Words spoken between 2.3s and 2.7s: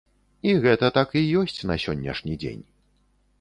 дзень.